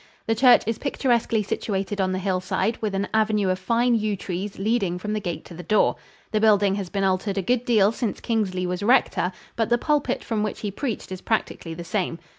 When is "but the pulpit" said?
9.55-10.23